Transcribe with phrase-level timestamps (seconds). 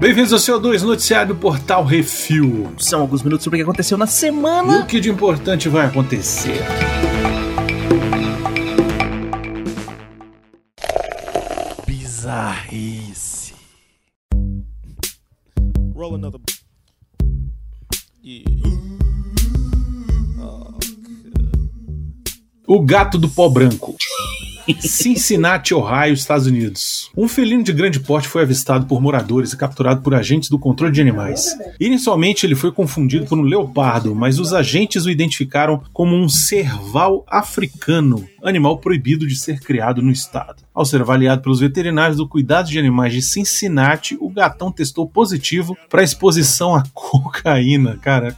[0.00, 2.72] Bem-vindos ao CO2 Noticiário do Portal Refil.
[2.78, 4.78] São alguns minutos sobre o que aconteceu na semana.
[4.78, 6.64] E o que de importante vai acontecer?
[11.86, 13.54] Bizarrice.
[15.94, 16.40] Roll another.
[18.24, 18.50] Yeah.
[22.66, 23.96] O gato do pó branco.
[24.80, 27.10] Cincinnati, Ohio, Estados Unidos.
[27.16, 30.92] Um felino de grande porte foi avistado por moradores e capturado por agentes do controle
[30.92, 31.56] de animais.
[31.78, 37.24] Inicialmente ele foi confundido por um leopardo, mas os agentes o identificaram como um serval
[37.28, 40.62] africano, animal proibido de ser criado no estado.
[40.72, 45.76] Ao ser avaliado pelos veterinários do cuidado de animais de Cincinnati, o gatão testou positivo
[45.88, 48.36] para exposição à cocaína, cara.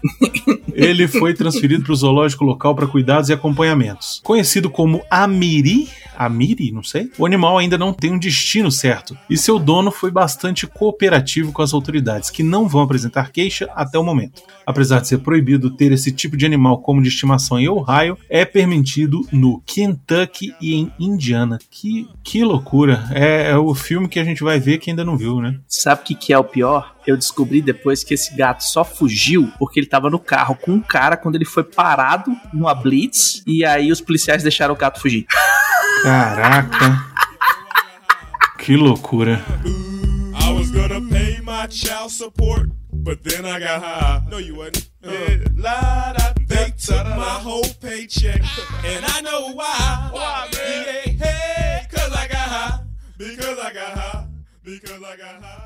[0.73, 4.21] Ele foi transferido para o zoológico local para cuidados e acompanhamentos.
[4.25, 7.11] Conhecido como Amiri, Amiri, não sei.
[7.19, 11.63] O animal ainda não tem um destino certo e seu dono foi bastante cooperativo com
[11.63, 14.43] as autoridades, que não vão apresentar queixa até o momento.
[14.67, 18.45] Apesar de ser proibido ter esse tipo de animal como de estimação em Ohio, é
[18.45, 21.59] permitido no Kentucky e em Indiana.
[21.71, 23.05] Que, que loucura!
[23.13, 25.59] É, é o filme que a gente vai ver que ainda não viu, né?
[25.67, 26.95] Sabe o que, que é o pior?
[27.07, 30.81] Eu descobri depois que esse gato só fugiu porque ele tava no carro com um
[30.81, 35.27] cara quando ele foi parado numa blitz e aí os policiais deixaram o gato fugir.
[36.03, 37.07] Caraca.
[38.59, 39.41] que loucura.
[40.35, 44.23] I was gonna pay my child support, but then I got high.
[44.29, 44.91] No, you wasn't.
[45.05, 45.13] Uh,
[46.49, 48.43] they took my whole paycheck,
[48.85, 50.09] and I know why.
[50.13, 50.85] Why, man?
[50.87, 52.81] Yeah, hey, cause I got high.
[53.17, 54.27] Because I got high.
[54.65, 55.63] Because I got high.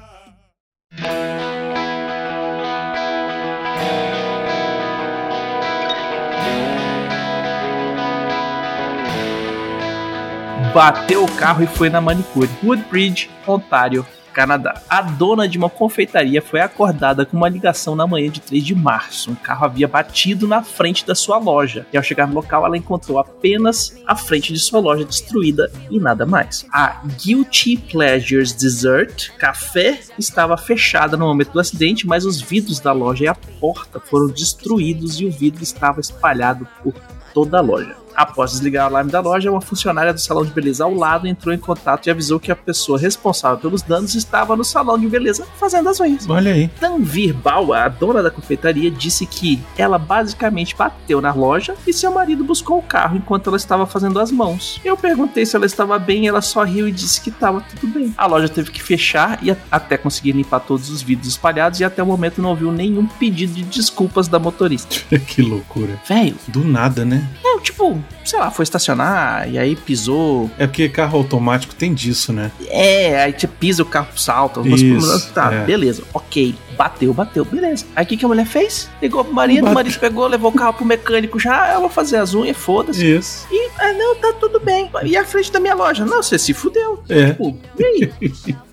[10.77, 12.51] Bateu o carro e foi na manicure.
[12.63, 14.83] Woodbridge, Ontário, Canadá.
[14.91, 18.75] A dona de uma confeitaria foi acordada com uma ligação na manhã de 3 de
[18.75, 19.31] março.
[19.31, 21.87] Um carro havia batido na frente da sua loja.
[21.91, 25.99] E ao chegar no local, ela encontrou apenas a frente de sua loja destruída e
[25.99, 26.67] nada mais.
[26.71, 32.93] A Guilty Pleasures Dessert Café estava fechada no momento do acidente, mas os vidros da
[32.93, 36.93] loja e a porta foram destruídos e o vidro estava espalhado por
[37.33, 38.06] toda a loja.
[38.17, 41.55] Após desligar o alarme da loja, uma funcionária do salão de beleza ao lado entrou
[41.55, 45.47] em contato e avisou que a pessoa responsável pelos danos estava no salão de beleza
[45.59, 46.29] fazendo as unhas.
[46.29, 46.69] Olha aí.
[46.81, 52.11] Tanvir Baua, a dona da confeitaria, disse que ela basicamente bateu na loja e seu
[52.11, 54.81] marido buscou o carro enquanto ela estava fazendo as mãos.
[54.83, 57.93] Eu perguntei se ela estava bem e ela só riu e disse que estava tudo
[57.93, 58.15] bem.
[58.17, 62.03] A loja teve que fechar e até conseguir limpar todos os vidros espalhados e até
[62.03, 64.97] o momento não ouviu nenhum pedido de desculpas da motorista.
[65.27, 66.01] que loucura.
[66.09, 66.37] Velho.
[66.49, 67.29] Do nada, né?
[67.67, 70.49] Tipo, sei lá, foi estacionar e aí pisou.
[70.57, 72.53] É porque carro automático tem disso, né?
[72.69, 74.61] É, aí você pisa o carro salta.
[74.61, 75.65] Isso, tá, é.
[75.65, 76.55] beleza, ok.
[76.79, 77.85] Bateu, bateu, beleza.
[77.97, 78.89] Aí o que, que a mulher fez?
[79.03, 82.19] Ligou pro marido, o marido pegou, levou o carro pro mecânico já, eu vou fazer
[82.19, 83.05] as unhas, foda-se.
[83.05, 83.49] Isso.
[83.51, 84.89] E, ah, não, tá tudo bem.
[85.03, 86.05] E a frente da minha loja?
[86.05, 87.03] Não, você se fudeu.
[87.09, 87.31] É.
[87.31, 88.13] Tipo, e aí?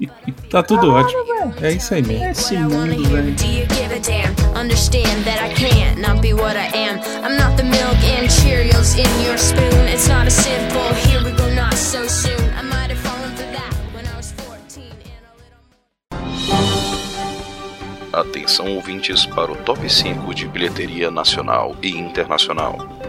[0.51, 1.25] tá tudo Caralho, ótimo.
[1.25, 1.53] Véio.
[1.63, 2.23] É isso aí mesmo.
[2.25, 4.42] É esse mundo, velho.
[4.63, 6.97] Understand that I can't not be what I am.
[7.21, 9.87] I'm not the milk and Cheerios in your spoon.
[9.89, 12.49] It's not a simple here we go, not so soon.
[12.55, 15.35] I might have fallen for that when I was 14 and a
[18.07, 18.29] little.
[18.29, 23.02] Atenção ouvintes para o top 5 de bilheteria nacional e internacional.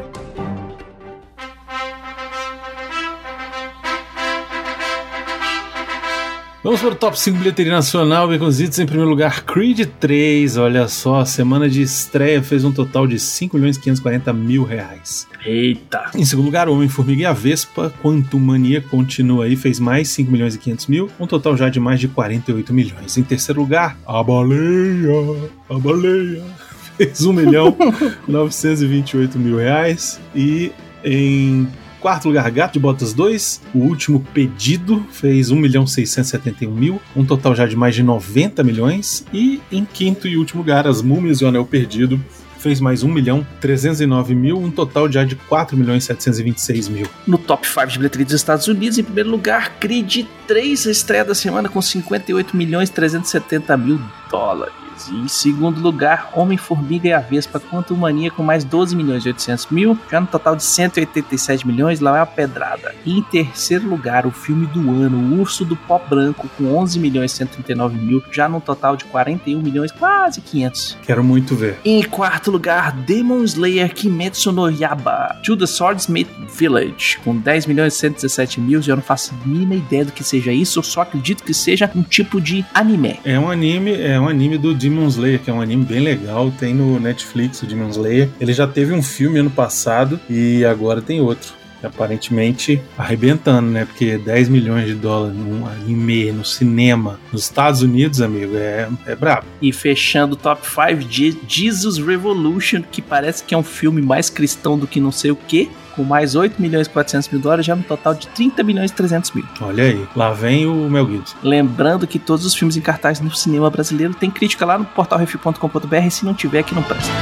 [6.65, 8.79] Vamos para o top 5 bilheteria nacional, Baconzitos.
[8.79, 10.57] Em primeiro lugar, Creed 3.
[10.57, 15.29] Olha só, a semana de estreia fez um total de 5 milhões 540 mil reais.
[15.45, 16.11] Eita!
[16.15, 17.93] Em segundo lugar, Homem-Formiga e a Vespa.
[18.01, 21.11] Quantum Mania continua aí, fez mais 5 milhões e 500 mil.
[21.21, 23.19] Um total já de mais de 48 milhões.
[23.19, 25.51] Em terceiro lugar, A Baleia.
[25.69, 26.43] A Baleia.
[26.97, 27.77] Fez 1 milhão
[28.27, 30.19] 928 mil reais.
[30.35, 30.73] E
[31.05, 31.69] em
[32.05, 37.25] quarto lugar, Gato de Botas 2, o último pedido, fez 1 milhão 671 mil, um
[37.25, 39.25] total já de mais de 90 milhões.
[39.33, 42.23] E em quinto e último lugar, As Múmias e o Anel Perdido,
[42.59, 47.07] fez mais 1 milhão 309 mil, um total já de 4 milhões 726 mil.
[47.27, 51.25] No top 5 de bilheteria dos Estados Unidos, em primeiro lugar, Creed 3, a estreia
[51.25, 53.99] da semana com 58 milhões 370 mil
[54.31, 54.84] dólares.
[54.95, 55.09] Milhões.
[55.09, 59.29] E em segundo lugar, Homem-Formiga e a Vespa Quantum Mania com mais 12 milhões e
[59.29, 62.95] 800 mil, já no total de 187 milhões, lá é a pedrada.
[63.05, 66.99] E em terceiro lugar, o filme do ano, O Urso do Pó Branco com 11
[66.99, 70.99] milhões e 139 mil, já no total de 41 milhões, quase 500.
[71.03, 71.79] Quero muito ver.
[71.85, 77.95] Em quarto lugar, Demon Slayer Kimetsu no Yaba, To the Swordsmith Village, com 10 milhões
[77.95, 81.03] e 117 mil, eu não faço a mínima ideia do que seja isso, eu só
[81.03, 83.19] acredito que seja um tipo de anime.
[83.25, 86.53] É um anime, é um anime do Demon Slayer, que é um anime bem legal,
[86.59, 88.29] tem no Netflix o Demon Slayer.
[88.39, 91.55] Ele já teve um filme ano passado e agora tem outro.
[91.87, 93.85] Aparentemente arrebentando, né?
[93.85, 99.15] Porque 10 milhões de dólares num anime, no cinema, nos Estados Unidos, amigo, é, é
[99.15, 99.47] brabo.
[99.61, 101.09] E fechando o top 5,
[101.49, 105.37] Jesus Revolution, que parece que é um filme mais cristão do que não sei o
[105.37, 108.91] que com mais 8 milhões e 400 mil dólares, já no total de 30 milhões
[108.91, 109.45] e 300 mil.
[109.61, 111.37] Olha aí, lá vem o Mel Gibson.
[111.43, 116.11] Lembrando que todos os filmes em cartaz no cinema brasileiro tem crítica lá no portalrefil.com.br,
[116.11, 117.13] se não tiver aqui não presta.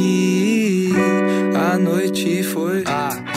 [0.00, 0.92] Que
[1.54, 2.84] a noite foi.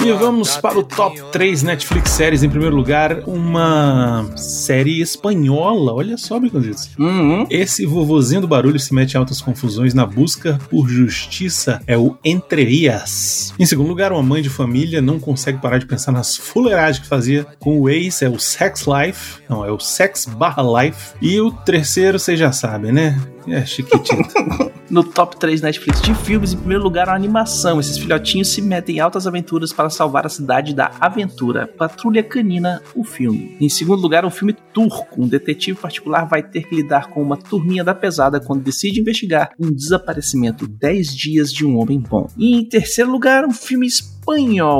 [0.03, 2.43] E vamos para o top 3 Netflix séries.
[2.43, 5.93] Em primeiro lugar, uma série espanhola.
[5.93, 6.89] Olha só, Briconzitos.
[6.97, 7.45] Uhum.
[7.49, 11.81] Esse vovozinho do barulho se mete em altas confusões na busca por justiça.
[11.85, 13.53] É o Entreias.
[13.59, 17.07] Em segundo lugar, uma mãe de família não consegue parar de pensar nas fuleiragens que
[17.07, 18.21] fazia com o ex.
[18.21, 19.41] É o Sex Life.
[19.49, 21.13] Não, é o Sex barra Life.
[21.21, 23.19] E o terceiro, vocês já sabem, né?
[23.47, 24.23] É chiquitito.
[24.89, 27.79] no top 3 Netflix de filmes, em primeiro lugar, a animação.
[27.79, 31.67] Esses filhotinhos se metem em altas aventuras para salvar a cidade da aventura.
[31.67, 33.57] Patrulha Canina, o filme.
[33.59, 35.21] Em segundo lugar, um filme turco.
[35.21, 39.51] Um detetive particular vai ter que lidar com uma turminha da pesada quando decide investigar
[39.59, 42.27] um desaparecimento 10 dias de um homem bom.
[42.37, 44.13] E em terceiro lugar, um filme espanhol.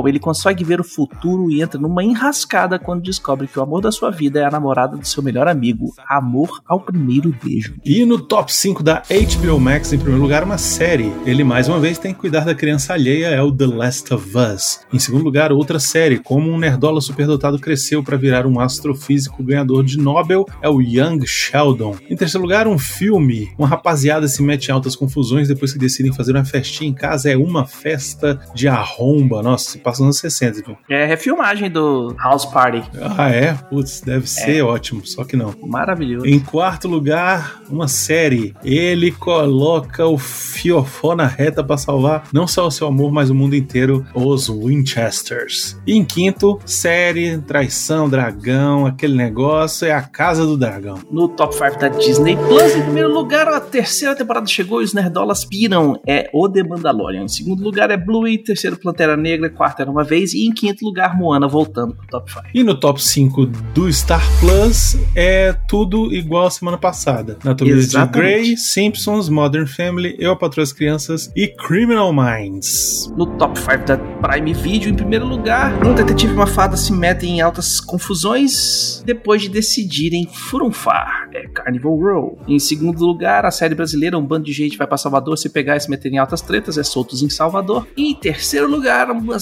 [0.08, 3.92] Ele consegue ver o futuro e entra numa enrascada quando descobre que o amor da
[3.92, 5.94] sua vida é a namorada do seu melhor amigo.
[6.08, 7.76] Amor ao primeiro beijo.
[7.84, 11.14] E no top 5 da HBO Max, em primeiro lugar, uma série.
[11.26, 14.38] Ele mais uma vez tem que cuidar da criança alheia, é o The Last of
[14.38, 14.80] Us.
[14.92, 19.84] Em segundo lugar, outra série, como um nerdola superdotado cresceu para virar um astrofísico ganhador
[19.84, 21.96] de Nobel, é o Young Sheldon.
[22.10, 23.52] Em terceiro lugar, um filme.
[23.58, 27.30] Uma rapaziada se mete em altas confusões depois que decidem fazer uma festinha em casa.
[27.30, 29.33] É uma festa de arromba.
[29.42, 30.78] Nossa, se passa nos anos 60, viu?
[30.90, 32.84] É refilmagem do House Party.
[33.18, 33.54] Ah, é?
[33.54, 34.64] Putz, deve ser É.
[34.64, 35.54] ótimo, só que não.
[35.64, 36.26] Maravilhoso.
[36.28, 38.54] Em quarto lugar, uma série.
[38.64, 43.36] Ele coloca o fiofó na reta para salvar não só o seu amor, mas o
[43.36, 45.78] mundo inteiro, os Winchesters.
[45.88, 51.00] E em quinto, série, traição, dragão, aquele negócio, é a Casa do Dragão.
[51.12, 54.94] No top 5 da Disney Plus, em primeiro lugar, a terceira temporada chegou e os
[54.94, 56.00] nerdolas piram.
[56.08, 57.24] É o The Mandalorian.
[57.24, 60.86] Em segundo lugar é Bluey, terceiro Pantera Negra, quarto era uma vez e em quinto
[60.86, 62.46] lugar Moana voltando pro top 5.
[62.54, 67.38] E no top 5 do Star Plus é tudo igual a semana passada.
[67.44, 68.06] Anatomia de.
[68.08, 73.12] Grey, Simpsons, Modern Family, Eu, a Patroa das Crianças e Criminal Minds.
[73.18, 76.94] No top 5 da Prime Video, em primeiro lugar, um detetive e uma fada se
[76.94, 81.28] metem em altas confusões depois de decidirem furunfar.
[81.34, 82.40] É Carnival Row.
[82.48, 85.76] Em segundo lugar, a série brasileira, um bando de gente vai pra Salvador se pegar
[85.76, 87.86] e se meter em altas tretas, é Soltos em Salvador.
[87.98, 89.40] E em terceiro lugar, uma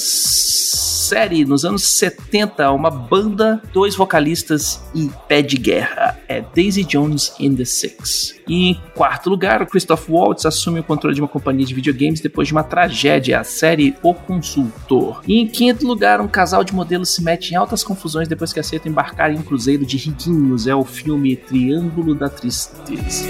[1.11, 6.17] série nos anos 70, uma banda, dois vocalistas e pé de guerra.
[6.25, 8.35] É Daisy Jones and the Six.
[8.47, 12.47] E em quarto lugar, Christoph Waltz assume o controle de uma companhia de videogames depois
[12.47, 15.21] de uma tragédia, a série O Consultor.
[15.27, 18.61] E em quinto lugar, um casal de modelos se mete em altas confusões depois que
[18.61, 20.65] aceitam embarcar em um cruzeiro de riguinhos.
[20.65, 23.25] É o filme Triângulo da Tristeza.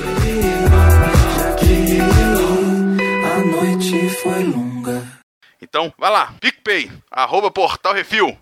[3.25, 4.71] A noite foi longa.
[5.62, 8.38] Então, vai lá, PicPay, arroba Portal Refil.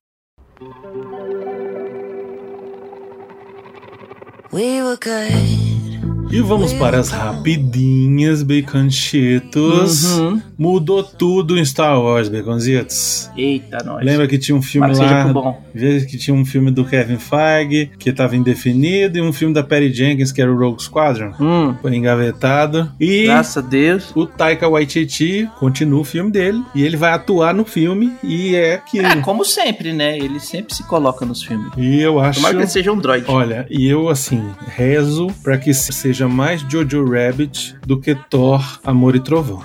[4.52, 5.69] We were good.
[6.32, 10.04] E vamos para as rapidinhas, Baconchitos.
[10.20, 10.40] Uhum.
[10.56, 13.32] Mudou tudo em Star Wars, Baconzitos.
[13.36, 14.06] Eita, nós.
[14.06, 15.60] Lembra que tinha um filme Mas lá, bom.
[15.74, 19.64] veja que tinha um filme do Kevin Feige, que estava indefinido, e um filme da
[19.64, 22.92] Perry Jenkins, que era o Rogue Squadron, Hum, foi engavetado.
[23.00, 24.12] E graças a Deus.
[24.16, 28.76] o Taika Waititi continua o filme dele, e ele vai atuar no filme, e é
[28.76, 29.08] aquilo.
[29.08, 30.16] É, como sempre, né?
[30.18, 31.72] Ele sempre se coloca nos filmes.
[31.76, 32.36] E eu acho...
[32.40, 33.26] Tomara que ele seja um droid.
[33.28, 39.16] Olha, e eu assim, rezo pra que seja mais Jojo Rabbit do que Thor, Amor
[39.16, 39.64] e Trovão.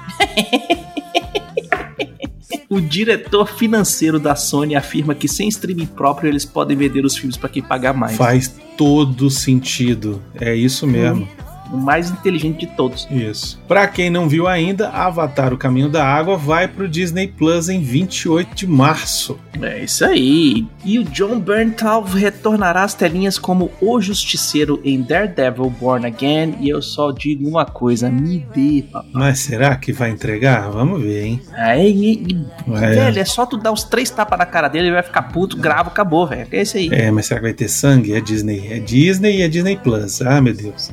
[2.68, 7.36] O diretor financeiro da Sony afirma que sem streaming próprio eles podem vender os filmes
[7.36, 8.16] pra quem pagar mais.
[8.16, 10.20] Faz todo sentido.
[10.40, 11.28] É isso mesmo.
[11.74, 13.06] O mais inteligente de todos.
[13.10, 13.60] Isso.
[13.68, 17.80] Pra quem não viu ainda, Avatar O Caminho da Água vai pro Disney Plus em
[17.80, 19.38] 28 de março.
[19.60, 20.66] É isso aí.
[20.84, 26.56] E o John Bernthal retornará às telinhas como o Justiceiro em Daredevil Born Again.
[26.60, 29.10] E eu só digo uma coisa: me dê, papai.
[29.12, 30.70] Mas será que vai entregar?
[30.70, 31.40] Vamos ver, hein?
[31.54, 32.90] Aí, e- É.
[32.94, 35.56] velho, é só tu dar uns três tapas na cara dele, ele vai ficar puto,
[35.56, 36.46] grava, acabou, velho.
[36.50, 36.88] É isso aí.
[36.92, 38.12] É, mas será que vai ter sangue?
[38.12, 38.68] É Disney.
[38.70, 40.20] É Disney e é Disney Plus.
[40.22, 40.90] Ah, meu Deus.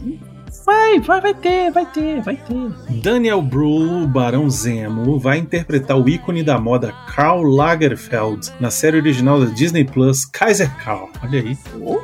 [0.66, 3.02] Vai, vai, vai ter, vai ter, vai ter.
[3.02, 8.98] Daniel Brühl, o Barão Zemo, vai interpretar o ícone da moda Karl Lagerfeld na série
[8.98, 11.10] original da Disney Plus, Kaiser Karl.
[11.24, 11.58] Olha aí.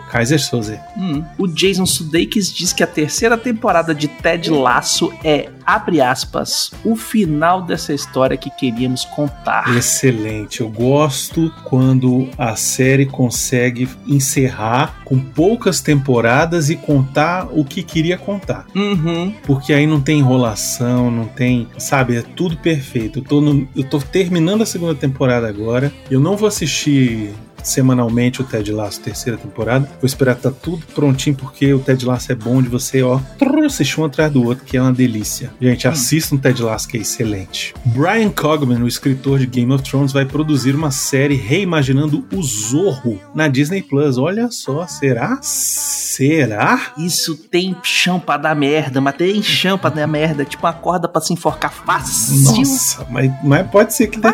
[0.10, 0.80] Kaiser Soze.
[0.98, 1.24] Hum.
[1.38, 6.96] O Jason Sudeikis diz que a terceira temporada de Ted Lasso é, abre aspas, o
[6.96, 9.76] final dessa história que queríamos contar.
[9.76, 10.62] Excelente.
[10.62, 18.18] Eu gosto quando a série consegue encerrar com poucas temporadas e contar o que queria
[18.18, 18.47] contar.
[18.76, 19.34] Uhum.
[19.46, 21.68] Porque aí não tem enrolação, não tem.
[21.78, 23.20] Sabe, é tudo perfeito.
[23.20, 25.92] Eu tô, no- eu tô terminando a segunda temporada agora.
[26.10, 27.32] Eu não vou assistir
[27.64, 29.86] semanalmente o Ted Lasso terceira temporada.
[30.00, 33.20] Vou esperar tá tudo prontinho, porque o Ted Lasso é bom de você, ó,
[33.68, 35.52] assistir um atrás do outro, que é uma delícia.
[35.62, 37.74] Gente, assista um Ted Lasso que é excelente.
[37.86, 43.20] Brian Cogman, o escritor de Game of Thrones, vai produzir uma série reimaginando o Zorro
[43.36, 44.18] na Disney Plus.
[44.18, 45.40] Olha só, será?
[45.42, 46.94] Será?
[46.98, 50.46] Isso tem chão pra dar merda, mas tem chão pra dar merda.
[50.46, 52.38] Tipo uma corda pra se enforcar fácil.
[52.40, 54.30] Nossa, mas, mas pode ser que dê.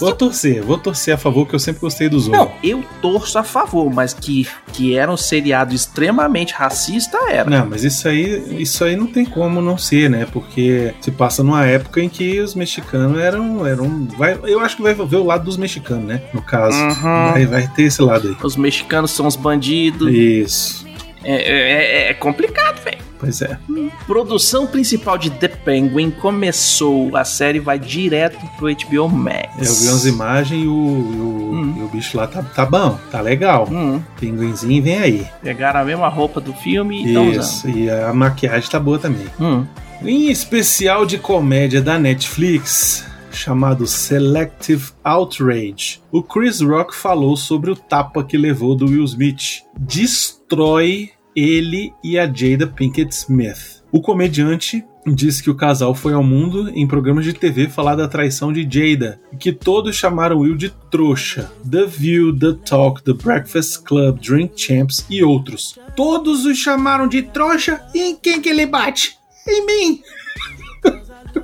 [0.00, 2.36] Vou torcer, vou torcer a favor, que eu sempre gostei do Zorro.
[2.36, 7.48] Não, eu torço a favor, mas que, que era um seriado extremamente racista, era.
[7.48, 10.26] Não, mas isso aí, isso aí não tem como não ser, né?
[10.32, 13.66] Porque se passa numa época em que os mexicanos eram.
[13.66, 16.22] eram vai, eu acho que vai ver o lado dos mexicanos, né?
[16.32, 16.76] No caso.
[16.76, 17.32] Uhum.
[17.32, 18.36] Vai, vai ter esse lado aí.
[18.42, 20.12] Os mexicanos são os bandidos.
[20.12, 20.84] Isso.
[21.22, 22.98] É, é- é complicado, velho.
[23.24, 23.58] Pois é.
[24.06, 27.16] Produção principal de The Penguin começou.
[27.16, 29.48] A série vai direto pro HBO Max.
[29.58, 31.74] Eu vi umas imagens e o, o, Hum.
[31.78, 33.68] e o bicho lá tá, tá bom, tá legal.
[33.70, 35.26] Hum, Pinguinzinho vem aí.
[35.42, 37.42] pegaram a mesma roupa do filme e estão usando.
[37.42, 37.68] Isso.
[37.70, 39.26] E a maquiagem tá boa também.
[39.40, 39.64] Hum.
[40.02, 47.76] Em especial de comédia da Netflix, chamado Selective Outrage, o Chris Rock falou sobre o
[47.76, 49.62] tapa que levou do Will Smith.
[49.78, 53.82] Destrói ele e a Jada Pinkett Smith.
[53.90, 58.08] O comediante disse que o casal foi ao mundo em programas de TV falar da
[58.08, 61.52] traição de Jada, e que todos chamaram Will de trouxa.
[61.68, 65.78] The View, The Talk, The Breakfast Club, Drink Champs e outros.
[65.94, 69.16] Todos os chamaram de trouxa e em quem que ele bate?
[69.46, 70.00] Em mim!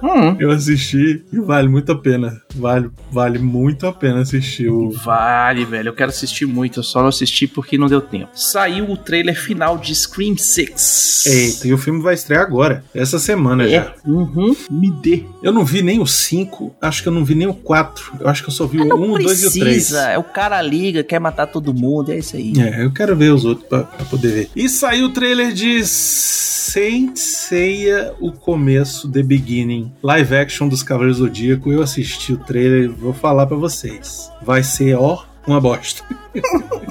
[0.03, 0.37] Hum.
[0.39, 2.41] Eu assisti e vale muito a pena.
[2.55, 4.91] Vale, vale muito a pena assistir o.
[4.91, 5.89] Vale, velho.
[5.89, 6.81] Eu quero assistir muito.
[6.81, 8.29] Eu só não assisti porque não deu tempo.
[8.35, 11.25] Saiu o trailer final de Scream 6.
[11.27, 13.77] Eita, e o filme vai estrear agora, essa semana já.
[13.77, 13.95] É.
[14.07, 14.55] Uhum.
[14.71, 15.25] Me dê.
[15.43, 18.15] Eu não vi nem o 5, acho que eu não vi nem o 4.
[18.21, 19.65] Eu acho que eu só vi o Não 1, o 2 e o 3.
[19.65, 20.11] precisa.
[20.11, 22.11] É o cara liga, quer matar todo mundo.
[22.13, 22.53] É isso aí.
[22.59, 24.51] É, eu quero ver os outros pra, pra poder ver.
[24.57, 31.19] E saiu o trailer de Saint Seiya, o começo, The Beginning, live action dos Cavaleiros
[31.19, 31.73] Zodíaco.
[31.73, 34.31] Eu assisti o trailer vou falar pra vocês.
[34.43, 36.03] Vai ser, ó, uma bosta.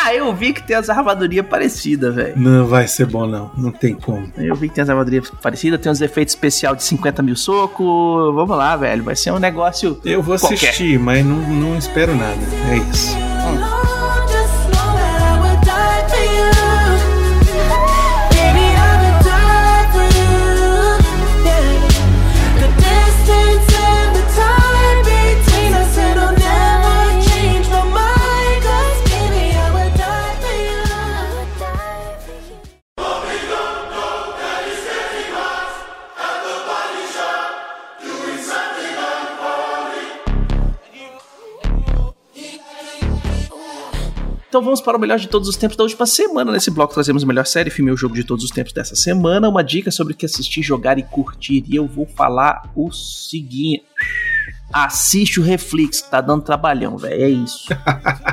[0.00, 2.32] Ah, eu vi que tem as armadurias parecidas, velho.
[2.36, 3.50] Não vai ser bom, não.
[3.58, 4.32] Não tem como.
[4.38, 8.34] Eu vi que tem as armadurias parecidas, tem uns efeitos especial de 50 mil socos.
[8.34, 9.02] Vamos lá, velho.
[9.02, 10.00] Vai ser um negócio.
[10.04, 10.54] Eu vou Qualquer.
[10.54, 12.38] assistir, mas não, não espero nada.
[12.70, 13.08] É isso.
[13.10, 13.87] Just
[44.58, 46.50] Então vamos para o melhor de todos os tempos da última semana.
[46.50, 49.48] Nesse bloco trazemos a melhor série, filme ou jogo de todos os tempos dessa semana.
[49.48, 51.62] Uma dica sobre o que assistir, jogar e curtir.
[51.68, 53.84] E eu vou falar o seguinte.
[54.72, 57.22] Assiste o Reflex, tá dando trabalhão, velho.
[57.22, 57.68] É isso.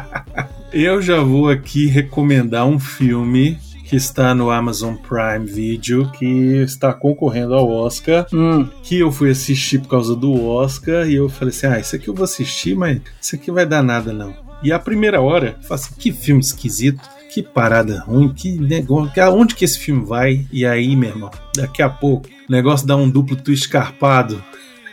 [0.74, 6.25] Eu já vou aqui recomendar um filme que está no Amazon Prime Video, que
[6.63, 11.29] está concorrendo ao Oscar, Hum, que eu fui assistir por causa do Oscar, e eu
[11.29, 14.45] falei assim, ah, isso aqui eu vou assistir, mas isso aqui vai dar nada não.
[14.64, 17.02] E a primeira hora, eu falei assim, que filme esquisito,
[17.34, 20.48] que parada ruim, que negócio, aonde que esse filme vai?
[20.52, 24.42] E aí, meu irmão, daqui a pouco, o negócio dá um duplo twist escarpado,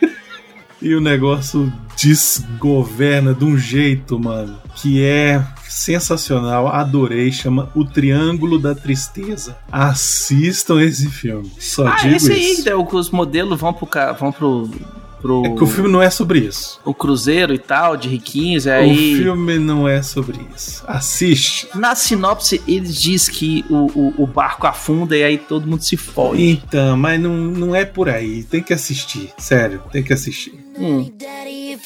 [0.81, 8.59] e o negócio desgoverna de um jeito, mano, que é sensacional, adorei, chama O Triângulo
[8.59, 9.57] da Tristeza.
[9.71, 11.51] Assistam esse filme.
[11.59, 12.75] Só Ah, digo esse aí, isso.
[12.77, 13.87] o que os modelos vão pro,
[14.19, 14.69] vão pro,
[15.23, 16.79] pro É que o filme não é sobre isso.
[16.83, 19.15] o cruzeiro e tal, de riquinhos, e O aí...
[19.15, 20.83] filme não é sobre isso.
[20.85, 21.69] Assiste.
[21.73, 25.95] Na sinopse, eles diz que o, o, o barco afunda e aí todo mundo se
[25.95, 26.43] fode.
[26.43, 28.43] Então, mas não, não é por aí.
[28.43, 29.31] Tem que assistir.
[29.37, 30.53] Sério, tem que assistir.
[30.77, 31.09] Hum.
[31.17, 31.77] Daddy,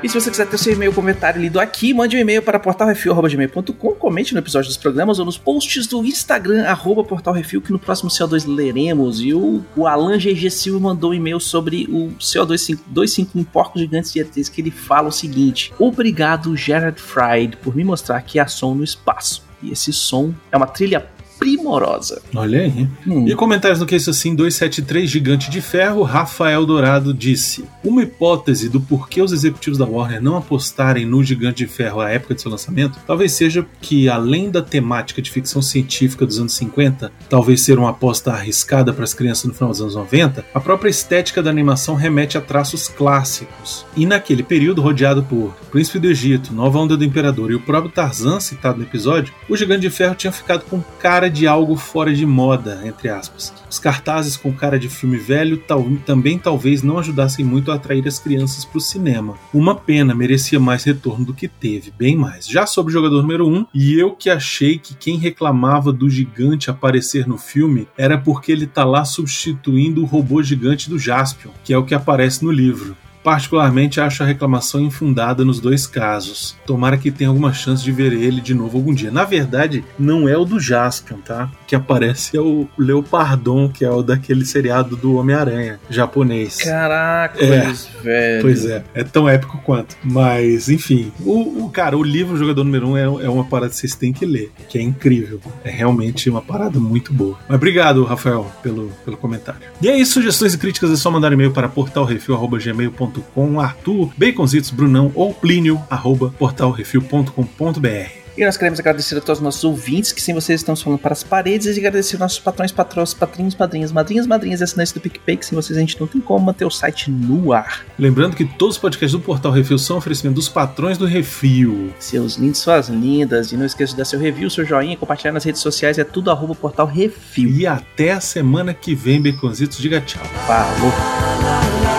[0.00, 3.94] E se você quiser ter seu e-mail comentário lido aqui, mande um e-mail para portalrefil.gmail.com,
[3.94, 8.08] comente no episódio dos programas ou nos posts do Instagram, arroba portalrefil, que no próximo
[8.08, 9.20] CO2 leremos.
[9.20, 14.12] E o, o Alan GG Silva mandou um e-mail sobre o CO2 251 Porcos Gigantes
[14.12, 18.46] de ETs, que ele fala o seguinte: Obrigado, Gerard Fried, por me mostrar que há
[18.46, 19.42] som no espaço.
[19.60, 22.20] E esse som é uma trilha primorosa.
[22.34, 22.88] Olha aí.
[23.06, 23.26] Hum.
[23.26, 28.68] E comentários no que isso assim 273 Gigante de Ferro, Rafael Dourado disse: Uma hipótese
[28.68, 32.42] do porquê os executivos da Warner não apostarem no Gigante de Ferro à época de
[32.42, 37.62] seu lançamento, talvez seja que além da temática de ficção científica dos anos 50, talvez
[37.62, 41.42] ser uma aposta arriscada para as crianças no final dos anos 90, a própria estética
[41.42, 43.86] da animação remete a traços clássicos.
[43.96, 47.92] E naquele período rodeado por Príncipe do Egito, Nova Onda do Imperador e o próprio
[47.92, 52.14] Tarzan citado no episódio, o Gigante de Ferro tinha ficado com cara de algo fora
[52.14, 53.52] de moda, entre aspas.
[53.70, 58.06] Os cartazes com cara de filme velho tal- também talvez não ajudassem muito a atrair
[58.06, 59.34] as crianças para o cinema.
[59.52, 62.46] Uma pena, merecia mais retorno do que teve, bem mais.
[62.46, 66.70] Já sobre o jogador número 1, e eu que achei que quem reclamava do gigante
[66.70, 71.72] aparecer no filme era porque ele tá lá substituindo o robô gigante do Jaspion, que
[71.72, 72.96] é o que aparece no livro.
[73.28, 76.56] Particularmente acho a reclamação infundada nos dois casos.
[76.66, 79.10] Tomara que tenha alguma chance de ver ele de novo algum dia.
[79.10, 81.50] Na verdade, não é o do Jaspion, tá?
[81.66, 86.56] Que aparece é o Leopardon, que é o daquele seriado do Homem-Aranha japonês.
[86.56, 87.70] Caraca, É.
[88.02, 88.40] velho.
[88.42, 89.94] Pois é, é tão épico quanto.
[90.02, 93.68] Mas, enfim, o, o- cara, o livro Jogador Número 1 um é, é uma parada
[93.70, 95.38] que vocês têm que ler, que é incrível.
[95.62, 97.36] É realmente uma parada muito boa.
[97.46, 99.60] Mas obrigado, Rafael, pelo, pelo comentário.
[99.82, 103.17] E é isso, sugestões e críticas é só mandar e-mail para portalrefil.gmail.com,
[103.60, 108.18] Arthur, Baconzitos, Brunão ou Plínio, arroba portalrefil.com.br.
[108.38, 111.12] E nós queremos agradecer a todos os nossos ouvintes, que sem vocês estamos falando para
[111.12, 115.00] as paredes, e agradecer aos nossos patrões, patrões, patrinhos, padrinhas, madrinhas, madrinhas e assinantes do
[115.00, 117.84] PicPay, que sem vocês a gente não tem como manter o site no ar.
[117.98, 121.92] Lembrando que todos os podcasts do Portal Refil são oferecimento dos patrões do Refil.
[121.98, 125.42] Seus lindos, suas lindas, e não esqueça de dar seu review, seu joinha, compartilhar nas
[125.42, 127.50] redes sociais, é tudo arroba portal refil.
[127.50, 129.78] E até a semana que vem, Baconzitos.
[129.78, 130.24] Diga tchau.
[130.46, 131.97] Falou!